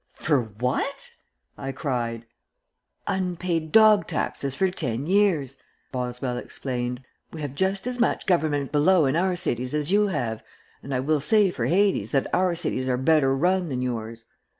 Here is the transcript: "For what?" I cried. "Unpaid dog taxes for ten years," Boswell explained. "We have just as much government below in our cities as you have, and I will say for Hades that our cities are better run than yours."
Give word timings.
"For 0.15 0.41
what?" 0.41 1.11
I 1.59 1.71
cried. 1.71 2.25
"Unpaid 3.05 3.71
dog 3.71 4.07
taxes 4.07 4.55
for 4.55 4.71
ten 4.71 5.05
years," 5.05 5.57
Boswell 5.91 6.37
explained. 6.37 7.03
"We 7.31 7.41
have 7.41 7.53
just 7.53 7.85
as 7.85 7.99
much 7.99 8.25
government 8.25 8.71
below 8.71 9.05
in 9.05 9.15
our 9.15 9.35
cities 9.35 9.75
as 9.75 9.91
you 9.91 10.07
have, 10.07 10.43
and 10.81 10.91
I 10.91 11.01
will 11.01 11.21
say 11.21 11.51
for 11.51 11.67
Hades 11.67 12.09
that 12.13 12.25
our 12.33 12.55
cities 12.55 12.87
are 12.87 12.97
better 12.97 13.35
run 13.37 13.67
than 13.69 13.83
yours." 13.83 14.25